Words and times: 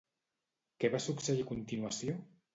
Què 0.85 0.91
va 0.95 1.03
succeir 1.05 1.45
a 1.45 1.51
continuació? 1.53 2.19